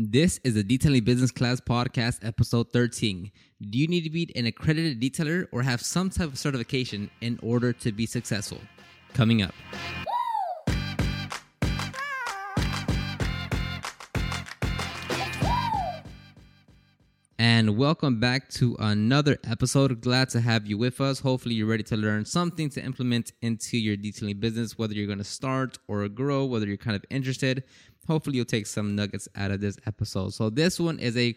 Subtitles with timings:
[0.00, 3.32] This is the Detailing Business Class Podcast, episode 13.
[3.60, 7.36] Do you need to be an accredited detailer or have some type of certification in
[7.42, 8.60] order to be successful?
[9.12, 9.52] Coming up.
[17.40, 20.00] And welcome back to another episode.
[20.00, 21.20] Glad to have you with us.
[21.20, 25.18] Hopefully, you're ready to learn something to implement into your detailing business, whether you're going
[25.18, 27.62] to start or grow, whether you're kind of interested.
[28.08, 30.34] Hopefully, you'll take some nuggets out of this episode.
[30.34, 31.36] So, this one is a,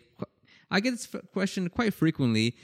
[0.71, 2.55] I get this question quite frequently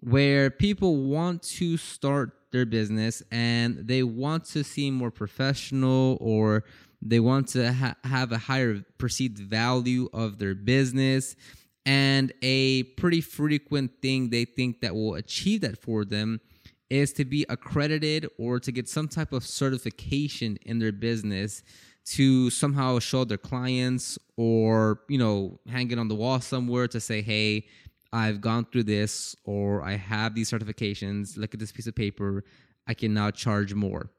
[0.00, 6.64] where people want to start their business and they want to seem more professional or
[7.00, 11.36] they want to ha- have a higher perceived value of their business
[11.84, 16.40] and a pretty frequent thing they think that will achieve that for them
[16.90, 21.62] is to be accredited or to get some type of certification in their business
[22.04, 27.00] to somehow show their clients or, you know, hang it on the wall somewhere to
[27.00, 27.64] say, hey,
[28.12, 31.38] I've gone through this or I have these certifications.
[31.38, 32.44] Look at this piece of paper.
[32.86, 34.10] I can now charge more.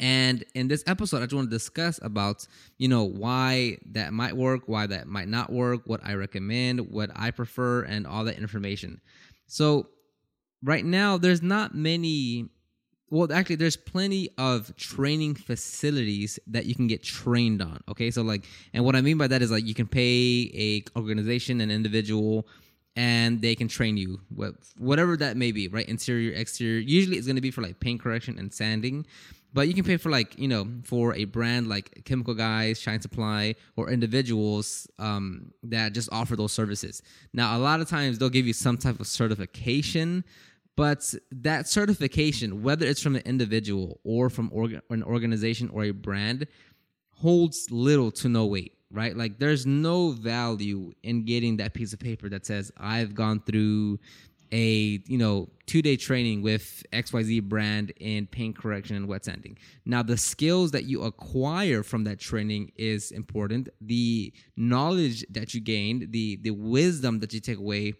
[0.00, 2.46] And in this episode, I just want to discuss about,
[2.76, 7.10] you know, why that might work, why that might not work, what I recommend, what
[7.16, 9.00] I prefer, and all that information.
[9.46, 9.88] So
[10.62, 12.48] right now, there's not many
[13.10, 18.22] well actually there's plenty of training facilities that you can get trained on okay so
[18.22, 21.70] like and what i mean by that is like you can pay a organization an
[21.70, 22.46] individual
[22.98, 24.18] and they can train you
[24.76, 25.88] whatever that may be right?
[25.88, 26.80] Interior exterior.
[26.80, 29.06] Usually it's going to be for like paint correction and sanding
[29.52, 33.00] but you can pay for like you know for a brand like chemical guys shine
[33.00, 37.00] supply or individuals um, that just offer those services.
[37.32, 40.24] Now a lot of times they'll give you some type of certification
[40.76, 45.92] but that certification whether it's from an individual or from orga- an organization or a
[45.92, 46.48] brand
[47.12, 49.16] holds little to no weight right?
[49.16, 53.98] Like there's no value in getting that piece of paper that says i've gone through
[54.50, 59.58] a you know two day training with xyz brand in paint correction and wet sanding.
[59.84, 63.68] Now the skills that you acquire from that training is important.
[63.80, 67.94] The knowledge that you gained the the wisdom that you take away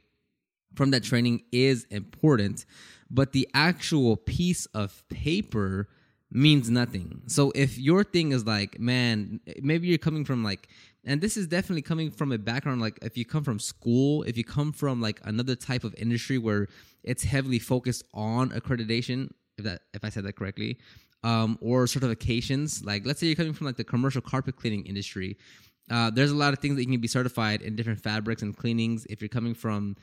[0.75, 2.65] from that training is important
[3.11, 5.89] but the actual piece of paper
[6.31, 7.23] means nothing.
[7.27, 10.69] So if your thing is like man maybe you're coming from like
[11.05, 14.37] and this is definitely coming from a background like if you come from school if
[14.37, 16.69] you come from like another type of industry where
[17.03, 20.79] it's heavily focused on accreditation if that if i said that correctly
[21.25, 25.37] um, or certifications like let's say you're coming from like the commercial carpet cleaning industry
[25.91, 28.57] uh, there's a lot of things that you can be certified in different fabrics and
[28.57, 29.07] cleanings.
[29.09, 29.97] If you're coming from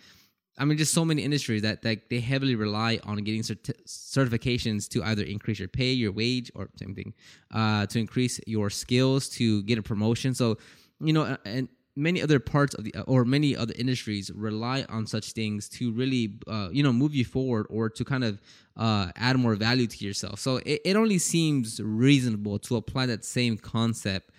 [0.58, 4.88] I mean, just so many industries that, that they heavily rely on getting certi- certifications
[4.90, 7.14] to either increase your pay, your wage, or same thing,
[7.54, 10.34] uh, to increase your skills, to get a promotion.
[10.34, 10.58] So
[11.02, 15.32] you know, and many other parts of the or many other industries rely on such
[15.32, 18.42] things to really uh, you know move you forward or to kind of
[18.78, 23.24] uh, add more value to yourself so it, it only seems reasonable to apply that
[23.24, 24.32] same concept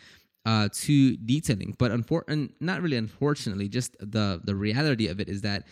[0.44, 5.40] uh, to detailing but unfortunately not really unfortunately just the the reality of it is
[5.40, 5.66] that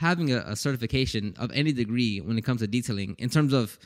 [0.00, 3.78] having a, a certification of any degree when it comes to detailing in terms of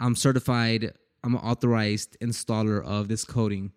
[0.00, 0.82] i'm certified
[1.22, 3.72] i'm an authorized installer of this coating.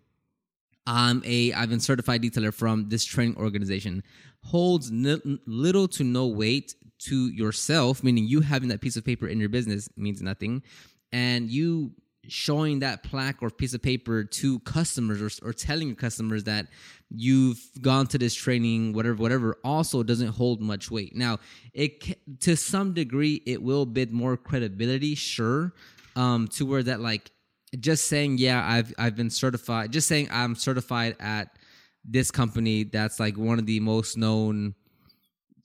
[0.86, 4.02] I'm a I've been certified detailer from this training organization.
[4.42, 6.74] Holds n- little to no weight
[7.06, 10.62] to yourself, meaning you having that piece of paper in your business means nothing,
[11.10, 11.92] and you
[12.28, 16.66] showing that plaque or piece of paper to customers or, or telling your customers that
[17.10, 21.14] you've gone to this training whatever whatever also doesn't hold much weight.
[21.14, 21.38] Now
[21.72, 25.72] it to some degree it will bid more credibility sure
[26.16, 27.30] um to where that like
[27.80, 31.48] just saying yeah i've i've been certified just saying i'm certified at
[32.04, 34.74] this company that's like one of the most known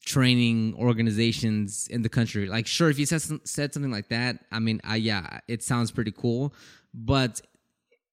[0.05, 2.47] training organizations in the country.
[2.47, 5.91] Like sure if you said, said something like that i mean I, yeah it sounds
[5.91, 6.53] pretty cool.
[6.93, 7.41] But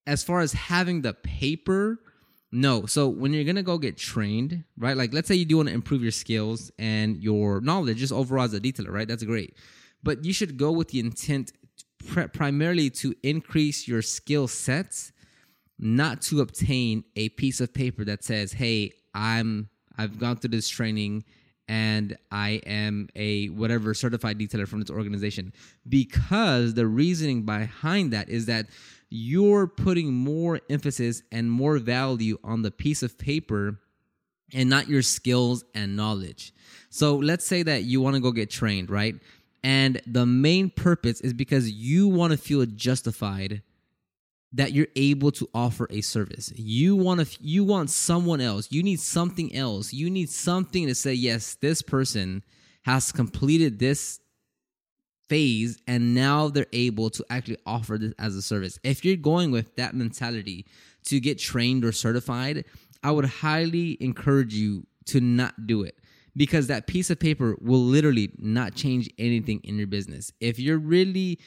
[0.06, 2.00] as far as having the paper
[2.52, 2.86] no.
[2.86, 5.74] So when you're gonna go get trained right like let's say you do want to
[5.74, 9.56] improve your skills and your knowledge just overall as a detailer right that's great.
[10.02, 11.52] But you should go with the intent
[12.06, 15.12] pr- primarily to increase your skill sets,
[15.78, 19.68] not to obtain a piece of paper that says, "Hey, I'm
[19.98, 21.24] I've gone through this training
[21.68, 25.52] and I am a whatever certified detailer from this organization."
[25.88, 28.68] Because the reasoning behind that is that
[29.08, 33.80] you're putting more emphasis and more value on the piece of paper
[34.52, 36.52] and not your skills and knowledge.
[36.90, 39.16] So let's say that you want to go get trained, right?
[39.62, 43.62] And the main purpose is because you want to feel justified
[44.52, 46.52] that you're able to offer a service.
[46.56, 48.68] You want to you want someone else.
[48.70, 49.92] You need something else.
[49.92, 52.42] You need something to say yes, this person
[52.84, 54.20] has completed this
[55.28, 58.78] phase and now they're able to actually offer this as a service.
[58.84, 60.66] If you're going with that mentality
[61.06, 62.64] to get trained or certified,
[63.02, 65.96] I would highly encourage you to not do it
[66.36, 70.32] because that piece of paper will literally not change anything in your business.
[70.40, 71.40] If you're really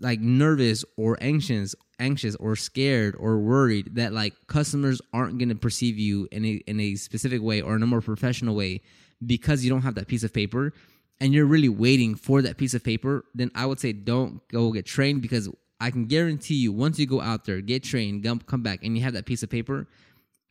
[0.00, 5.54] like nervous or anxious anxious or scared or worried that like customers aren't going to
[5.54, 8.80] perceive you in a in a specific way or in a more professional way
[9.24, 10.72] because you don't have that piece of paper
[11.20, 14.72] and you're really waiting for that piece of paper, then I would say don't go
[14.72, 15.48] get trained because
[15.78, 19.04] I can guarantee you once you go out there, get trained, come back, and you
[19.04, 19.86] have that piece of paper,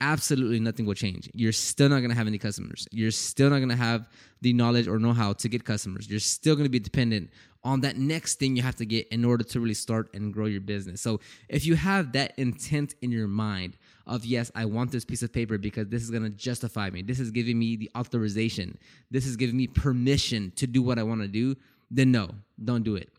[0.02, 1.30] absolutely nothing will change.
[1.34, 2.88] You're still not going to have any customers.
[2.92, 4.07] You're still not going to have
[4.42, 6.10] the knowledge or know how to get customers.
[6.10, 7.31] You're still going to be dependent
[7.63, 10.45] on that next thing you have to get in order to really start and grow
[10.45, 11.01] your business.
[11.01, 11.19] So
[11.50, 13.77] if you have that intent in your mind
[14.07, 17.01] of yes, I want this piece of paper because this is going to justify me.
[17.01, 18.77] This is giving me the authorization.
[19.11, 21.56] This is giving me permission to do what I want to do,
[21.91, 22.29] then no,
[22.63, 23.09] don't do it.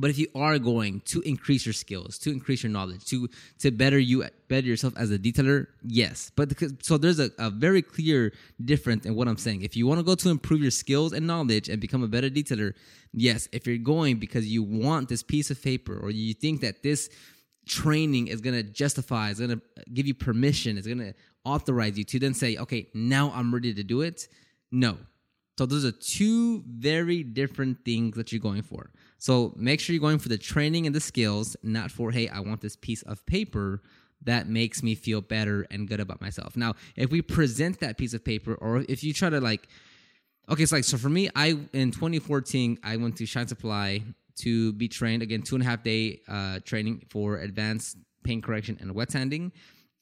[0.00, 3.28] But if you are going to increase your skills, to increase your knowledge, to
[3.58, 6.30] to better you better yourself as a detailer, yes.
[6.36, 6.52] But
[6.82, 8.32] so there's a, a very clear
[8.64, 9.62] difference in what I'm saying.
[9.62, 12.30] If you want to go to improve your skills and knowledge and become a better
[12.30, 12.74] detailer,
[13.12, 13.48] yes.
[13.50, 17.10] If you're going because you want this piece of paper or you think that this
[17.66, 19.60] training is gonna justify, is gonna
[19.92, 21.12] give you permission, is gonna
[21.44, 24.28] authorize you to then say, okay, now I'm ready to do it.
[24.70, 24.98] No.
[25.58, 28.92] So those are two very different things that you're going for.
[29.18, 32.38] So make sure you're going for the training and the skills, not for, hey, I
[32.38, 33.82] want this piece of paper
[34.22, 36.56] that makes me feel better and good about myself.
[36.56, 39.66] Now, if we present that piece of paper, or if you try to like,
[40.48, 44.04] okay, it's like, so for me, I, in 2014, I went to Shine Supply
[44.36, 48.78] to be trained, again, two and a half day uh, training for advanced paint correction
[48.80, 49.50] and wet sanding.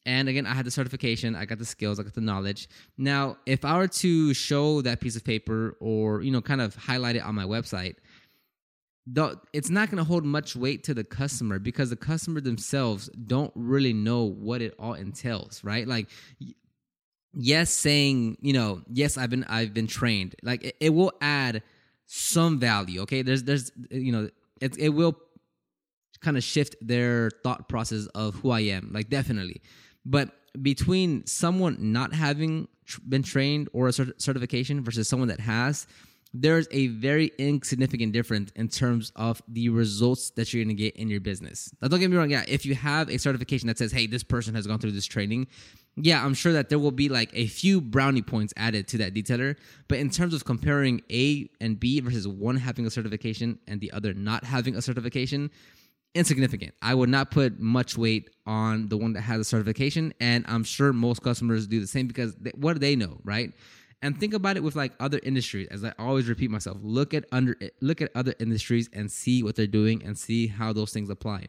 [0.07, 2.69] And again, I had the certification, I got the skills, I got the knowledge.
[2.97, 6.77] Now, if I were to show that piece of paper or, you know, kind of
[6.77, 7.97] highlight it on my website,
[9.05, 13.09] the, it's not going to hold much weight to the customer because the customer themselves
[13.27, 15.87] don't really know what it all entails, right?
[15.87, 16.09] Like,
[17.35, 20.35] yes, saying you know, yes, I've been I've been trained.
[20.43, 21.63] Like, it, it will add
[22.07, 23.03] some value.
[23.03, 24.29] Okay, there's there's you know,
[24.61, 25.17] it it will
[26.21, 28.91] kind of shift their thought process of who I am.
[28.93, 29.61] Like, definitely,
[30.07, 30.31] but
[30.63, 32.69] between someone not having
[33.09, 35.87] been trained or a cert- certification versus someone that has
[36.43, 40.95] there's a very insignificant difference in terms of the results that you're going to get
[40.97, 41.73] in your business.
[41.81, 42.31] Now, don't get me wrong.
[42.31, 45.07] Yeah, if you have a certification that says, hey, this person has gone through this
[45.07, 45.47] training,
[45.97, 49.15] yeah, I'm sure that there will be like a few brownie points added to that
[49.15, 49.57] detailer.
[49.89, 53.93] But in terms of comparing A and B versus one having a certification and the
[53.93, 55.51] other not having a certification,
[56.17, 56.75] insignificant.
[56.83, 60.15] I would not put much weight on the one that has a certification.
[60.21, 63.53] And I'm sure most customers do the same because they, what do they know, right?
[64.03, 67.25] and think about it with like other industries as i always repeat myself look at
[67.33, 71.09] under look at other industries and see what they're doing and see how those things
[71.09, 71.47] apply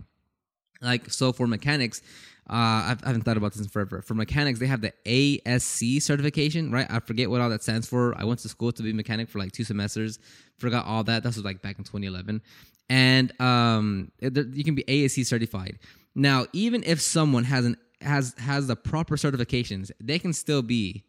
[0.81, 2.01] like so for mechanics
[2.49, 4.01] uh, I haven't thought about this in forever.
[4.01, 6.87] For mechanics, they have the ASE certification, right?
[6.89, 8.17] I forget what all that stands for.
[8.17, 10.17] I went to school to be mechanic for like two semesters.
[10.57, 11.23] Forgot all that.
[11.23, 12.41] That was like back in 2011.
[12.89, 15.80] And um, you can be ASE certified.
[16.16, 21.04] Now, even if someone has an has has the proper certifications, they can still be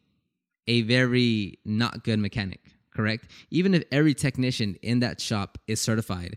[0.66, 2.60] a very not good mechanic,
[2.94, 3.30] correct?
[3.50, 6.36] Even if every technician in that shop is certified,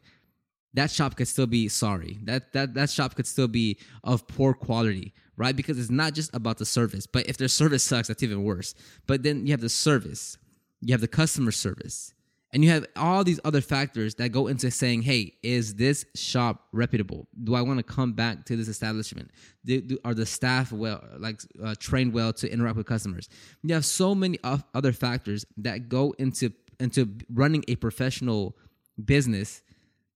[0.73, 2.19] that shop could still be sorry.
[2.23, 5.55] That that that shop could still be of poor quality, right?
[5.55, 7.05] Because it's not just about the service.
[7.05, 8.73] But if their service sucks, that's even worse.
[9.07, 10.37] But then you have the service,
[10.79, 12.13] you have the customer service,
[12.53, 16.67] and you have all these other factors that go into saying, hey, is this shop
[16.73, 17.27] reputable?
[17.41, 19.31] Do I want to come back to this establishment?
[19.63, 23.29] Do, do, are the staff well, like uh, trained well to interact with customers?
[23.63, 28.57] You have so many other factors that go into into running a professional
[29.05, 29.61] business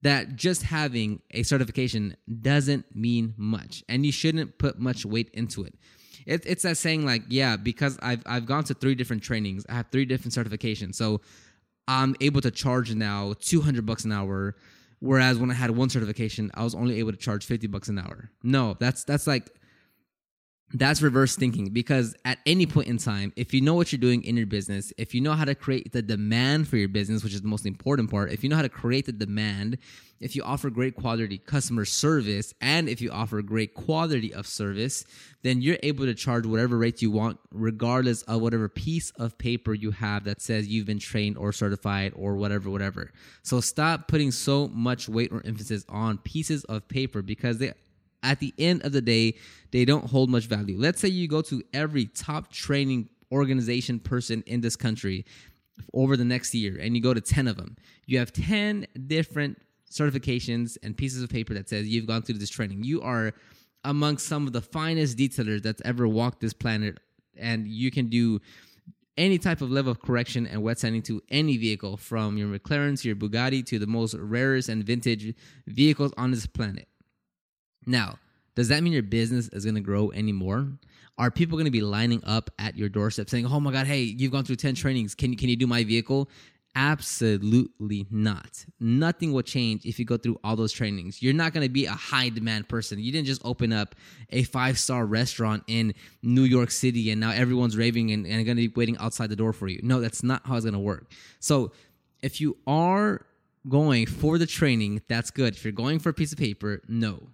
[0.02, 5.64] that just having a certification doesn't mean much, and you shouldn't put much weight into
[5.64, 5.76] it.
[6.26, 9.76] it it's that saying like, yeah, because I've I've gone to three different trainings, I
[9.76, 11.22] have three different certifications, so
[11.88, 14.56] I'm able to charge now 200 bucks an hour
[15.00, 18.00] whereas when I had one certification I was only able to charge 50 bucks an
[18.00, 18.32] hour.
[18.44, 19.50] No, that's that's like
[20.74, 24.24] that's reverse thinking because at any point in time, if you know what you're doing
[24.24, 27.34] in your business, if you know how to create the demand for your business, which
[27.34, 29.78] is the most important part, if you know how to create the demand,
[30.20, 35.06] if you offer great quality customer service, and if you offer great quality of service,
[35.44, 39.74] then you're able to charge whatever rate you want, regardless of whatever piece of paper
[39.74, 43.12] you have that says you've been trained or certified or whatever, whatever.
[43.44, 47.74] So stop putting so much weight or emphasis on pieces of paper because they
[48.26, 49.36] at the end of the day,
[49.72, 50.78] they don't hold much value.
[50.78, 55.26] Let's say you go to every top training organization person in this country
[55.94, 57.78] over the next year and you go to 10 of them.
[58.06, 62.50] You have 10 different certifications and pieces of paper that says you've gone through this
[62.50, 62.84] training.
[62.84, 63.34] You are
[63.84, 67.00] among some of the finest detailers that's ever walked this planet
[67.38, 68.40] and you can do
[69.18, 73.00] any type of level of correction and wet sanding to any vehicle from your McLaren
[73.00, 75.34] to your Bugatti to the most rarest and vintage
[75.68, 76.88] vehicles on this planet.
[77.86, 78.20] Now,
[78.56, 80.68] does that mean your business is going to grow anymore?
[81.18, 84.02] Are people going to be lining up at your doorstep saying, "Oh my god, hey,
[84.02, 85.16] you've gone through 10 trainings.
[85.16, 86.30] Can you can you do my vehicle?"
[86.78, 88.66] Absolutely not.
[88.82, 91.24] Nothing will change if you go through all those trainings.
[91.24, 93.00] You're not going to be a high demand person.
[93.00, 93.96] You didn't just open up
[94.32, 98.58] a five star restaurant in New York City and now everyone's raving and, and going
[98.58, 99.80] to be waiting outside the door for you.
[99.84, 101.10] No, that's not how it's going to work.
[101.40, 101.72] So
[102.22, 103.26] if you are
[103.70, 105.56] going for the training, that's good.
[105.56, 107.30] If you're going for a piece of paper, no.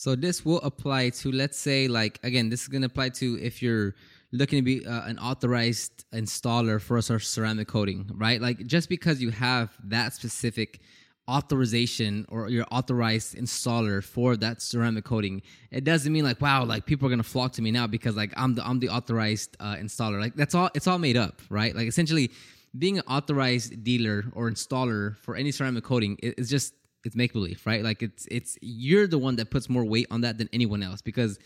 [0.00, 3.60] So this will apply to, let's say, like, again, this is to apply to if
[3.60, 3.94] you're
[4.32, 8.40] looking to be uh, an authorized installer for a ceramic coating, right?
[8.40, 10.80] Like, just because you have that specific
[11.28, 16.86] authorization or you're authorized installer for that ceramic coating it doesn't mean like wow like
[16.86, 19.76] people are gonna flock to me now because like i'm the i'm the authorized uh,
[19.76, 22.32] installer like that's all it's all made up right like essentially
[22.76, 27.62] being an authorized dealer or installer for any ceramic coating is just it's make believe,
[27.64, 27.82] right?
[27.82, 31.00] Like it's it's you're the one that puts more weight on that than anyone else
[31.00, 31.38] because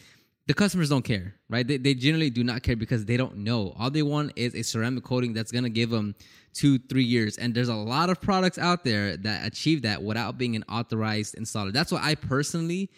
[0.46, 1.66] the customers don't care, right?
[1.66, 3.74] They, they generally do not care because they don't know.
[3.78, 6.14] All they want is a ceramic coating that's gonna give them
[6.52, 7.38] two, three years.
[7.38, 11.34] And there's a lot of products out there that achieve that without being an authorized
[11.36, 11.72] installer.
[11.72, 12.90] That's why I personally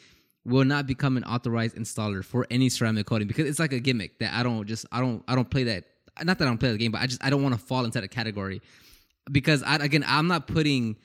[0.44, 4.18] will not become an authorized installer for any ceramic coating because it's like a gimmick
[4.20, 5.84] that I don't just I don't I don't play that.
[6.22, 7.84] Not that I don't play the game, but I just I don't want to fall
[7.84, 8.60] into that category
[9.30, 10.96] because I again I'm not putting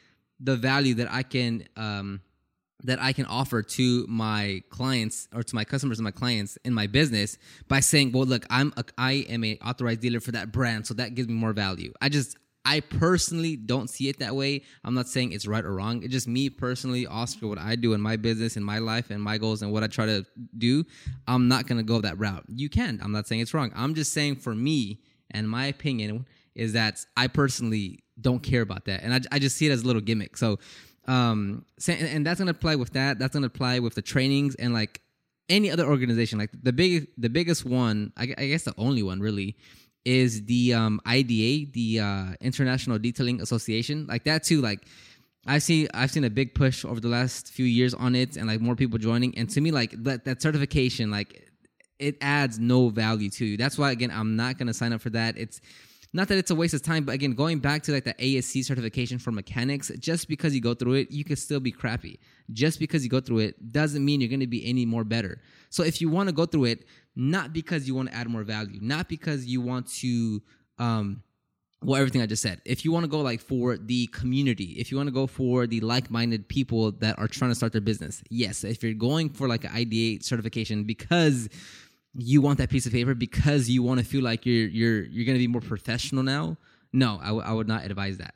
[0.42, 2.22] the value that I can um,
[2.84, 6.74] that I can offer to my clients or to my customers and my clients in
[6.74, 10.52] my business by saying, "Well, look, I'm a, I am a authorized dealer for that
[10.52, 14.36] brand, so that gives me more value." I just I personally don't see it that
[14.36, 14.64] way.
[14.84, 16.04] I'm not saying it's right or wrong.
[16.04, 19.22] It's just me personally, Oscar, what I do in my business, in my life, and
[19.22, 20.26] my goals, and what I try to
[20.58, 20.84] do.
[21.28, 22.46] I'm not gonna go that route.
[22.48, 23.00] You can.
[23.04, 23.72] I'm not saying it's wrong.
[23.76, 28.86] I'm just saying for me and my opinion is that I personally don't care about
[28.86, 30.38] that, and I, I just see it as a little gimmick.
[30.38, 30.60] So,
[31.08, 33.20] um, and that's gonna apply with that.
[33.20, 35.02] That's gonna apply with the trainings and like
[35.50, 36.40] any other organization.
[36.40, 39.58] Like the big, the biggest one, I, I guess the only one really
[40.06, 44.08] is the um, IDA, the uh, International Detailing Association.
[44.08, 44.62] Like that too.
[44.62, 44.86] Like
[45.46, 48.48] I see, I've seen a big push over the last few years on it, and
[48.48, 49.38] like more people joining.
[49.38, 51.50] And to me, like that that certification, like
[52.00, 53.58] it adds no value to you.
[53.58, 55.38] That's why again, I'm not gonna sign up for that.
[55.38, 55.62] It's
[56.14, 58.66] not that it's a waste of time, but again, going back to like the ASE
[58.66, 62.20] certification for mechanics, just because you go through it, you can still be crappy.
[62.52, 65.42] Just because you go through it doesn't mean you're going to be any more better.
[65.70, 68.44] So if you want to go through it, not because you want to add more
[68.44, 70.42] value, not because you want to,
[70.80, 71.24] um,
[71.82, 72.62] well, everything I just said.
[72.66, 75.66] If you want to go like for the community, if you want to go for
[75.66, 78.64] the like-minded people that are trying to start their business, yes.
[78.66, 81.50] If you're going for like an IDA certification because
[82.16, 85.26] you want that piece of paper because you want to feel like you're you're you're
[85.26, 86.58] going to be more professional now?
[86.94, 88.36] No I, w- I would not advise that.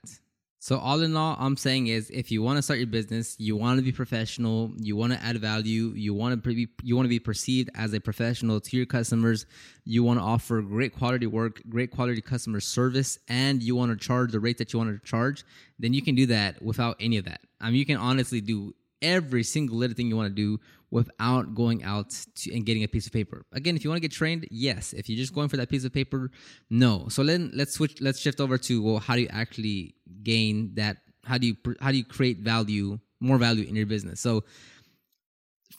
[0.59, 3.55] So all in all i'm saying is if you want to start your business you
[3.55, 7.05] want to be professional you want to add value you want to be you want
[7.05, 9.45] to be perceived as a professional to your customers
[9.83, 14.07] you want to offer great quality work great quality customer service and you want to
[14.07, 15.45] charge the rate that you want to charge
[15.77, 17.41] then you can do that without any of that.
[17.61, 20.59] I mean you can honestly do every single little thing you want to do
[20.91, 23.45] without going out to, and getting a piece of paper.
[23.51, 24.93] Again, if you want to get trained, yes.
[24.93, 26.31] If you're just going for that piece of paper,
[26.69, 27.07] no.
[27.09, 28.01] So then let's switch.
[28.01, 30.97] Let's shift over to well, how do you actually gain that?
[31.23, 34.21] How do you how do you create value, more value in your business?
[34.21, 34.43] So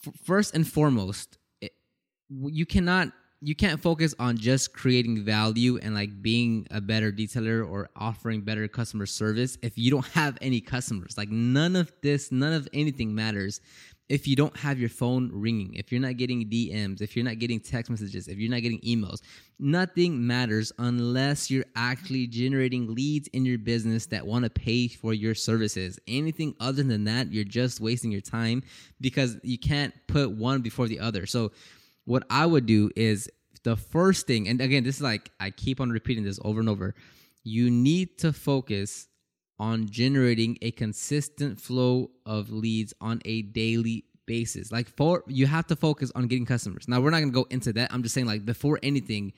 [0.07, 1.73] f- first and foremost, it,
[2.29, 7.69] you cannot you can't focus on just creating value and like being a better detailer
[7.69, 11.17] or offering better customer service if you don't have any customers.
[11.19, 13.61] Like none of this, none of anything matters
[14.09, 17.39] if you don't have your phone ringing, if you're not getting DMs, if you're not
[17.39, 19.21] getting text messages, if you're not getting emails,
[19.59, 25.13] nothing matters unless you're actually generating leads in your business that want to pay for
[25.13, 25.99] your services.
[26.07, 28.63] Anything other than that, you're just wasting your time
[29.01, 31.27] because you can't put one before the other.
[31.27, 31.51] So,
[32.07, 33.29] what I would do is
[33.65, 36.69] the first thing, and again, this is like I keep on repeating this over and
[36.69, 36.95] over.
[37.45, 39.09] You need to focus
[39.59, 44.71] on generating a consistent flow of leads on a daily basis.
[44.71, 46.87] Like for you have to focus on getting customers.
[46.89, 47.93] Now we're not to go into that.
[47.93, 49.33] I'm just saying like before anything,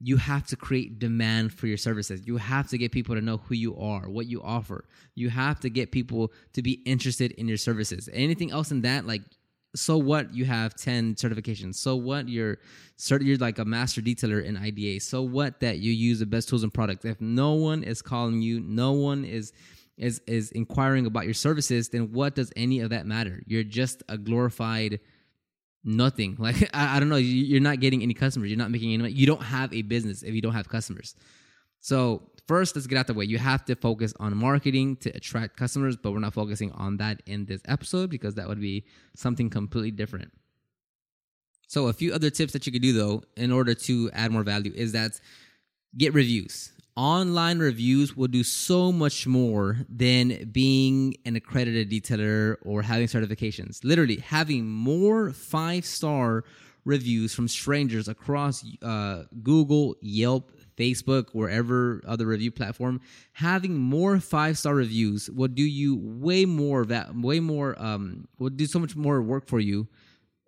[0.00, 2.22] you have to create demand for your services.
[2.26, 4.86] You have to get people to know who you are, what you offer.
[5.14, 8.08] You have to get people to be interested in your services.
[8.12, 9.22] Anything else in that like
[9.74, 11.76] so what you have 10 certifications.
[11.76, 12.58] So what you're
[12.98, 16.48] cert- you're like a master detailer in ida so what that you use the best
[16.48, 19.52] tools and products if no one is calling you no one is
[19.96, 23.42] is is inquiring about your services then what does any of that matter?
[23.46, 25.00] You're just a glorified
[25.84, 26.36] nothing.
[26.40, 28.50] Like i, I don't know you, are not getting any customers.
[28.50, 29.12] You're not making any money.
[29.12, 31.14] You don't have a business if you don't have customers.
[31.80, 33.24] So first, let's get out the way.
[33.24, 37.22] You have to focus on marketing to attract customers, but we're not focusing on that
[37.24, 40.32] in this episode because that would be something completely different.
[41.68, 44.42] So, a few other tips that you could do though, in order to add more
[44.42, 45.20] value, is that
[45.96, 46.72] get reviews.
[46.96, 53.84] Online reviews will do so much more than being an accredited detailer or having certifications.
[53.84, 56.42] Literally, having more five star
[56.84, 63.00] reviews from strangers across uh, Google, Yelp, Facebook, wherever other review platform,
[63.32, 68.50] having more five star reviews will do you way more that way more um will
[68.50, 69.86] do so much more work for you.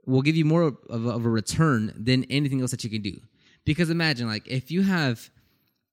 [0.07, 3.03] Will give you more of a, of a return than anything else that you can
[3.03, 3.21] do.
[3.65, 5.31] Because imagine like if you have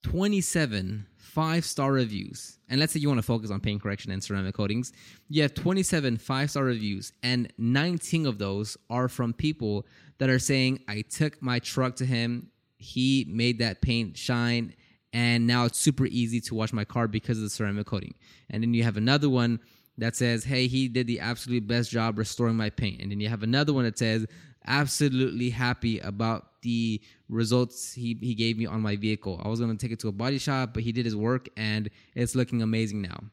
[0.04, 4.24] 27 five star reviews, and let's say you want to focus on paint correction and
[4.24, 4.92] ceramic coatings,
[5.30, 9.86] you have 27 five star reviews, and 19 of those are from people
[10.18, 14.74] that are saying, I took my truck to him he made that paint shine
[15.14, 18.14] and now it's super easy to wash my car because of the ceramic coating.
[18.50, 19.60] And then you have another one
[19.98, 23.30] that says, "Hey, he did the absolute best job restoring my paint." And then you
[23.30, 24.26] have another one that says,
[24.66, 29.42] "Absolutely happy about the results he, he gave me on my vehicle.
[29.44, 31.50] I was going to take it to a body shop, but he did his work
[31.58, 33.32] and it's looking amazing now."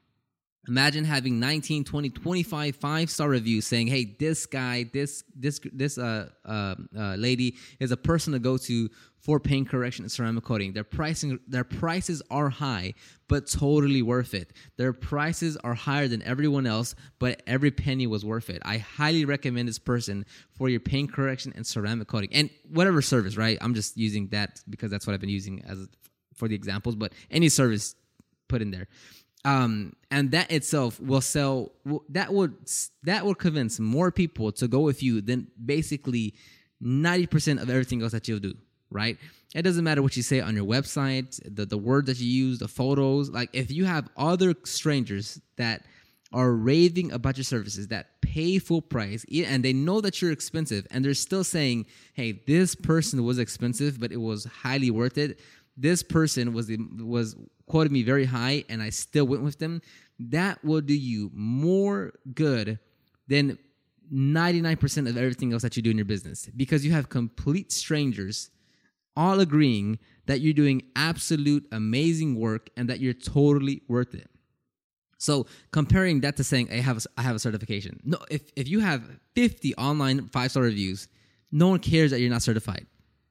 [0.69, 5.99] Imagine having 19, 20, 25 five star reviews saying, "Hey, this guy, this this this
[5.99, 10.45] uh, uh, uh, lady is a person to go to for paint correction and ceramic
[10.45, 10.73] coating.
[10.73, 12.95] Their pricing, their prices are high,
[13.29, 14.53] but totally worth it.
[14.77, 18.63] Their prices are higher than everyone else, but every penny was worth it.
[18.65, 23.37] I highly recommend this person for your paint correction and ceramic coating and whatever service.
[23.37, 23.59] Right?
[23.61, 25.89] I'm just using that because that's what I've been using as
[26.35, 26.95] for the examples.
[26.97, 27.95] But any service
[28.49, 28.89] put in there."
[29.47, 31.73] Um, and that itself will sell
[32.09, 32.55] that would
[33.05, 36.35] that would convince more people to go with you than basically
[36.83, 38.55] 90% of everything else that you'll do
[38.91, 39.19] right?
[39.55, 42.59] It doesn't matter what you say on your website, the, the word that you use,
[42.59, 43.31] the photos.
[43.31, 45.83] Like if you have other strangers that
[46.33, 50.87] are raving about your services that pay full price and they know that you're expensive
[50.91, 55.41] and they're still saying, hey, this person was expensive, but it was highly worth it.
[55.77, 57.37] This person was the, was
[57.67, 59.83] quoted me very high and I still went with them.
[60.19, 62.79] That will do you more good
[63.29, 63.59] than
[64.13, 68.51] 99% of everything else that you do in your business because you have complete strangers
[69.17, 74.29] all agreeing that you're doing absolute amazing work and that you're totally worth it.
[75.19, 78.01] So comparing that to saying I have a, I have a certification.
[78.05, 79.03] No, if if you have
[79.35, 81.09] 50 online five star reviews,
[81.51, 82.87] no one cares that you're not certified.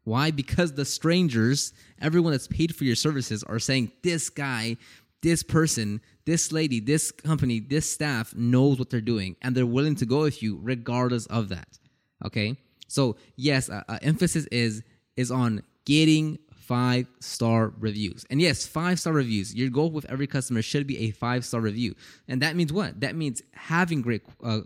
[0.06, 0.32] Why?
[0.32, 4.78] Because the strangers, everyone that's paid for your services, are saying this guy,
[5.22, 9.96] this person, this lady, this company, this staff knows what they're doing, and they're willing
[9.96, 11.80] to go with you regardless of that.
[12.24, 12.56] Okay,
[12.88, 14.84] so yes, uh, uh, emphasis is
[15.18, 18.26] is on getting five star reviews.
[18.30, 19.54] And yes, five star reviews.
[19.54, 21.96] Your goal with every customer should be a five star review.
[22.28, 23.02] And that means what?
[23.02, 24.62] That means having great uh,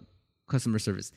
[0.50, 1.12] customer service,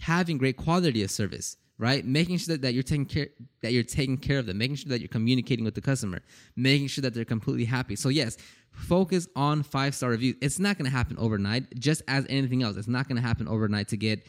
[0.00, 2.04] having great quality of service, right?
[2.04, 3.28] Making sure that, that you're taking care
[3.62, 6.20] that you're taking care of them, making sure that you're communicating with the customer,
[6.56, 7.96] making sure that they're completely happy.
[7.96, 8.36] So yes,
[8.72, 10.36] focus on five star reviews.
[10.40, 12.76] It's not going to happen overnight, just as anything else.
[12.76, 14.26] It's not going to happen overnight to get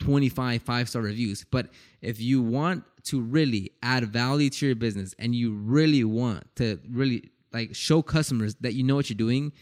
[0.00, 1.44] 25 five star reviews.
[1.50, 1.68] But
[2.00, 6.78] if you want to really add value to your business and you really want to
[6.90, 9.52] really like show customers that you know what you're doing,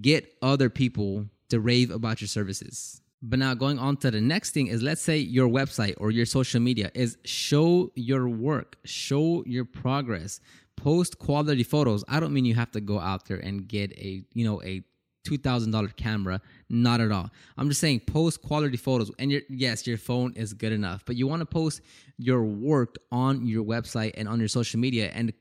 [0.00, 3.00] get other people to rave about your services.
[3.26, 6.26] But now going on to the next thing is let's say your website or your
[6.26, 10.40] social media is show your work, show your progress,
[10.76, 12.04] post quality photos.
[12.06, 14.82] I don't mean you have to go out there and get a, you know, a
[15.26, 16.38] $2,000 camera.
[16.68, 17.30] Not at all.
[17.56, 19.10] I'm just saying post quality photos.
[19.18, 21.80] And your, yes, your phone is good enough, but you want to post
[22.18, 25.10] your work on your website and on your social media.
[25.14, 25.32] And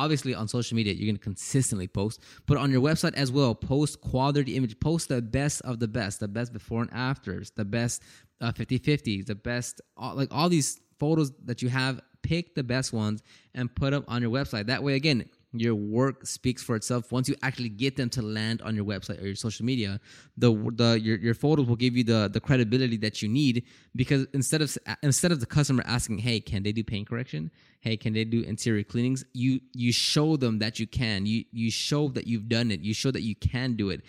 [0.00, 3.54] obviously on social media, you're going to consistently post, but on your website as well,
[3.54, 7.64] post quality image, post the best of the best, the best before and afters, the
[7.64, 8.02] best
[8.40, 12.62] uh, 50 50s, the best, all, like all these photos that you have, pick the
[12.62, 13.22] best ones
[13.54, 14.66] and put them on your website.
[14.66, 17.10] That way, again, your work speaks for itself.
[17.10, 20.00] Once you actually get them to land on your website or your social media
[20.36, 23.64] the the your, your photos will give you the the credibility that you need
[23.96, 27.50] because instead of instead of the customer asking hey can they do paint correction?
[27.80, 29.24] Hey can they do interior cleanings?
[29.32, 31.26] You you show them that you can.
[31.26, 32.80] You you show that you've done it.
[32.80, 34.02] You show that you can do it.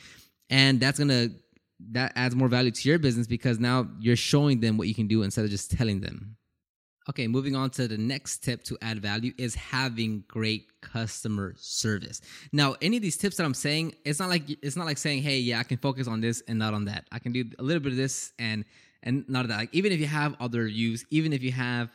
[0.49, 1.31] And that's going to
[1.91, 5.07] that adds more value to your business because now you're showing them what you can
[5.07, 6.35] do instead of just telling them.
[7.09, 12.21] Okay, moving on to the next tip to add value is having great customer service.
[12.51, 15.23] Now, any of these tips that I'm saying, it's not like it's not like saying,
[15.23, 17.05] "Hey, yeah, I can focus on this and not on that.
[17.11, 18.65] I can do a little bit of this and
[19.01, 21.89] and not that." Like even if you have other views, even if you have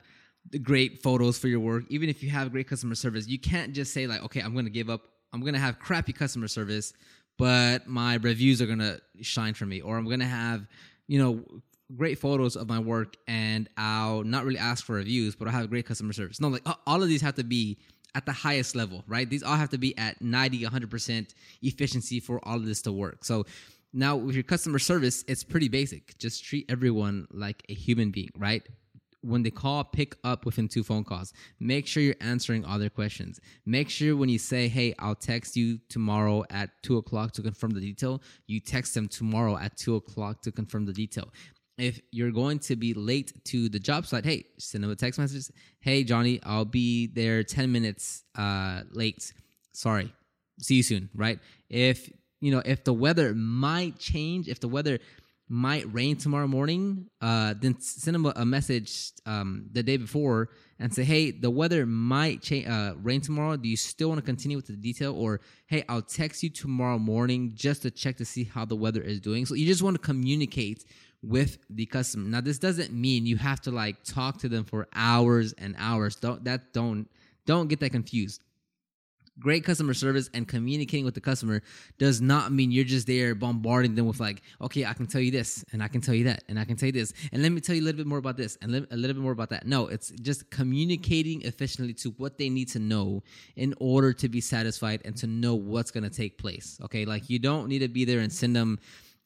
[0.50, 3.72] the great photos for your work, even if you have great customer service, you can't
[3.72, 5.02] just say like, "Okay, I'm going to give up.
[5.32, 6.92] I'm going to have crappy customer service,
[7.38, 10.66] but my reviews are going to shine for me or I'm going to have,
[11.06, 11.44] you know,
[11.94, 15.70] great photos of my work and I'll not really ask for reviews, but I'll have
[15.70, 16.40] great customer service.
[16.40, 17.78] No, like all of these have to be
[18.14, 19.28] at the highest level, right?
[19.28, 23.24] These all have to be at 90, 100% efficiency for all of this to work.
[23.24, 23.44] So
[23.92, 26.18] now with your customer service, it's pretty basic.
[26.18, 28.62] Just treat everyone like a human being, right?
[29.26, 31.32] when they call, pick up within two phone calls.
[31.58, 33.40] Make sure you're answering all their questions.
[33.64, 37.70] Make sure when you say, hey, I'll text you tomorrow at two o'clock to confirm
[37.70, 41.32] the detail, you text them tomorrow at two o'clock to confirm the detail
[41.78, 45.18] if you're going to be late to the job site, hey, send them a text
[45.18, 45.50] message.
[45.80, 49.32] Hey, Johnny, I'll be there 10 minutes uh, late.
[49.72, 50.12] Sorry.
[50.58, 51.38] See you soon, right?
[51.68, 52.10] If,
[52.40, 54.98] you know, if the weather might change, if the weather
[55.48, 60.48] might rain tomorrow morning, uh, then send them a, message um, the day before
[60.80, 63.56] and say, hey, the weather might change, uh, rain tomorrow.
[63.56, 65.14] Do you still want to continue with the detail?
[65.14, 69.00] Or, hey, I'll text you tomorrow morning just to check to see how the weather
[69.00, 69.46] is doing.
[69.46, 70.84] So you just want to communicate
[71.22, 72.28] with the customer.
[72.28, 76.16] Now, this doesn't mean you have to like talk to them for hours and hours.
[76.16, 77.08] Don't that don't
[77.46, 78.42] don't get that confused.
[79.38, 81.60] Great customer service and communicating with the customer
[81.98, 85.30] does not mean you're just there bombarding them with like, okay, I can tell you
[85.30, 87.52] this and I can tell you that and I can tell you this and let
[87.52, 89.50] me tell you a little bit more about this and a little bit more about
[89.50, 89.66] that.
[89.66, 93.22] No, it's just communicating efficiently to what they need to know
[93.56, 96.80] in order to be satisfied and to know what's going to take place.
[96.84, 98.78] Okay, like you don't need to be there and send them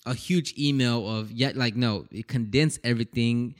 [0.06, 3.54] a huge email of yet like no it condense everything.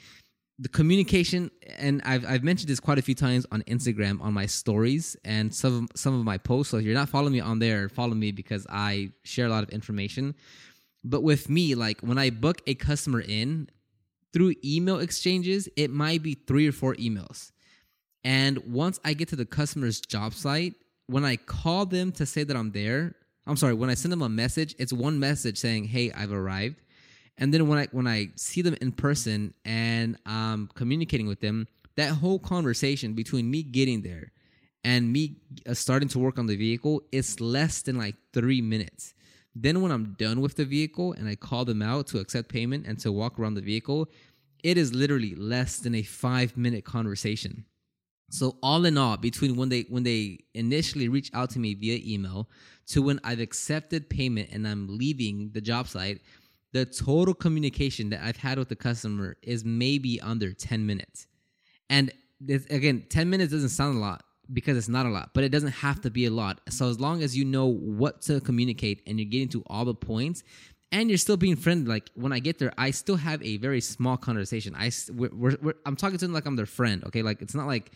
[0.59, 4.46] The communication and I've, I've mentioned this quite a few times on instagram on my
[4.46, 6.70] stories and some of, some of my posts.
[6.70, 9.62] So if you're not following me on there follow me because i share a lot
[9.62, 10.35] of information.
[11.03, 13.68] But with me like when i book a customer in
[14.33, 17.53] through email exchanges it might be three or four emails.
[18.24, 20.74] And once i get to the customer's job site
[21.07, 23.14] when i call them to say that i'm there
[23.51, 26.77] I'm sorry, when I send them a message, it's one message saying, "Hey, I've arrived."
[27.37, 31.67] And then when I when I see them in person and I'm communicating with them,
[31.97, 34.31] that whole conversation between me getting there
[34.85, 39.15] and me uh, starting to work on the vehicle is less than like 3 minutes.
[39.57, 42.87] Then when I'm done with the vehicle and I call them out to accept payment
[42.87, 44.09] and to walk around the vehicle,
[44.63, 47.65] it is literally less than a 5 minute conversation.
[48.31, 52.01] So all in all, between when they when they initially reach out to me via
[52.03, 52.49] email
[52.88, 56.21] to when I've accepted payment and I'm leaving the job site,
[56.73, 61.27] the total communication that I've had with the customer is maybe under 10 minutes.
[61.88, 65.45] And this, again, 10 minutes doesn't sound a lot because it's not a lot, but
[65.45, 66.61] it doesn't have to be a lot.
[66.69, 69.95] So as long as you know what to communicate and you're getting to all the
[69.95, 70.45] points,
[70.93, 71.88] and you're still being friendly.
[71.88, 74.75] Like when I get there, I still have a very small conversation.
[74.77, 77.05] I we're, we're, we're, I'm talking to them like I'm their friend.
[77.05, 77.93] Okay, like it's not like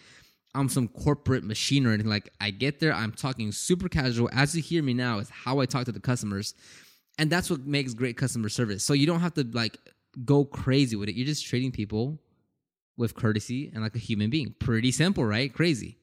[0.54, 2.10] I'm some corporate machine or anything.
[2.10, 4.30] Like I get there, I'm talking super casual.
[4.32, 6.54] As you hear me now, is how I talk to the customers,
[7.18, 8.84] and that's what makes great customer service.
[8.84, 9.78] So you don't have to like
[10.24, 11.16] go crazy with it.
[11.16, 12.20] You're just treating people
[12.96, 14.54] with courtesy and like a human being.
[14.60, 15.52] Pretty simple, right?
[15.52, 15.98] Crazy.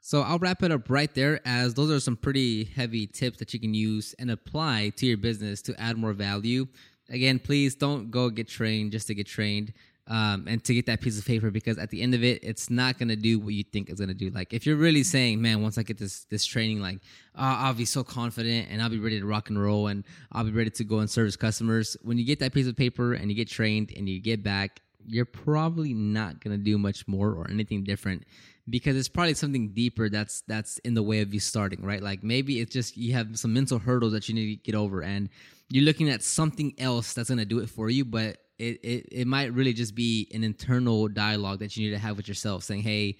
[0.00, 3.52] So I'll wrap it up right there, as those are some pretty heavy tips that
[3.52, 6.68] you can use and apply to your business to add more value.
[7.08, 9.72] Again, please don't go get trained just to get trained
[10.08, 12.70] um, and to get that piece of paper because at the end of it, it's
[12.70, 14.30] not gonna do what you think it's gonna do.
[14.30, 17.00] Like if you're really saying, "Man, once I get this this training, like
[17.34, 20.52] I'll be so confident and I'll be ready to rock and roll and I'll be
[20.52, 23.36] ready to go and service customers," when you get that piece of paper and you
[23.36, 27.82] get trained and you get back, you're probably not gonna do much more or anything
[27.82, 28.24] different
[28.68, 32.02] because it's probably something deeper that's that's in the way of you starting, right?
[32.02, 35.02] Like maybe it's just you have some mental hurdles that you need to get over
[35.02, 35.28] and
[35.68, 39.26] you're looking at something else that's gonna do it for you, but it, it it
[39.26, 42.82] might really just be an internal dialogue that you need to have with yourself saying
[42.82, 43.16] hey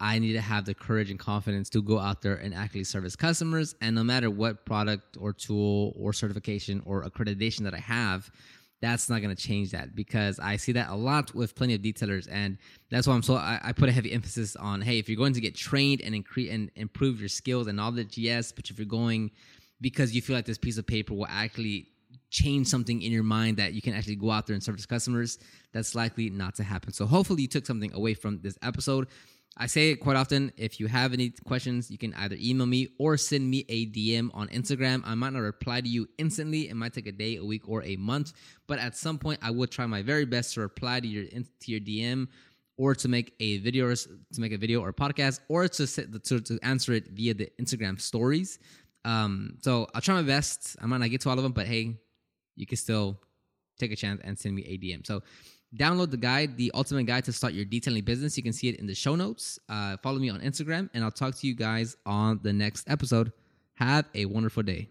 [0.00, 3.16] i need to have the courage and confidence to go out there and actually service
[3.16, 3.74] customers.
[3.80, 8.30] And no matter what product or tool or certification or accreditation that i have
[8.80, 11.82] that's not going to change that because I see that a lot with plenty of
[11.82, 12.56] detailers, and
[12.90, 15.34] that's why I'm so I, I, put a heavy emphasis on hey, if you're going
[15.34, 18.78] to get trained and increase and improve your skills and all knowledge, yes, but if
[18.78, 19.30] you're going
[19.80, 21.88] because you feel like this piece of paper will actually
[22.30, 25.38] change something in your mind that you can actually go out there and service customers,
[25.72, 26.92] that's likely not to happen.
[26.92, 29.08] So hopefully you took something away from this episode.
[29.56, 30.52] I say it quite often.
[30.56, 34.30] If you have any questions, you can either email me or send me a DM
[34.32, 35.02] on Instagram.
[35.04, 36.68] I might not reply to you instantly.
[36.68, 38.32] It might take a day, a week, or a month,
[38.68, 41.70] but at some point, I will try my very best to reply to your to
[41.70, 42.28] your DM
[42.78, 46.24] or to make a video or to make a video or podcast or to set,
[46.24, 48.58] to, to answer it via the Instagram stories.
[49.04, 50.76] Um, so I'll try my best.
[50.80, 51.98] I might not get to all of them, but hey,
[52.60, 53.18] you can still
[53.78, 55.06] take a chance and send me a DM.
[55.06, 55.22] So
[55.76, 58.36] download the guide, the ultimate guide to start your detailing business.
[58.36, 59.58] You can see it in the show notes.
[59.68, 63.32] Uh, follow me on Instagram, and I'll talk to you guys on the next episode.
[63.74, 64.88] Have a wonderful day.